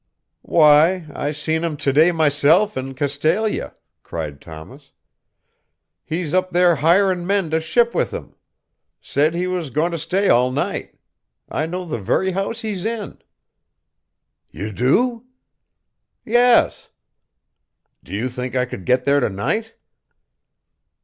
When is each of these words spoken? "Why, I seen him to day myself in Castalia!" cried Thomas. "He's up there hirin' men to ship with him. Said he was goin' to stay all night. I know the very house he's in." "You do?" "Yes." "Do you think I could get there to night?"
"Why, 0.41 1.05
I 1.13 1.29
seen 1.31 1.63
him 1.63 1.77
to 1.77 1.93
day 1.93 2.11
myself 2.11 2.75
in 2.75 2.95
Castalia!" 2.95 3.75
cried 4.01 4.41
Thomas. 4.41 4.93
"He's 6.03 6.33
up 6.33 6.49
there 6.49 6.77
hirin' 6.77 7.27
men 7.27 7.51
to 7.51 7.59
ship 7.59 7.93
with 7.93 8.09
him. 8.11 8.33
Said 8.99 9.35
he 9.35 9.45
was 9.45 9.69
goin' 9.69 9.91
to 9.91 9.99
stay 9.99 10.27
all 10.27 10.51
night. 10.51 10.95
I 11.49 11.67
know 11.67 11.85
the 11.85 12.01
very 12.01 12.31
house 12.31 12.61
he's 12.61 12.83
in." 12.83 13.21
"You 14.49 14.71
do?" 14.71 15.25
"Yes." 16.25 16.89
"Do 18.03 18.11
you 18.11 18.27
think 18.27 18.55
I 18.55 18.65
could 18.65 18.85
get 18.85 19.05
there 19.05 19.19
to 19.19 19.29
night?" 19.29 19.75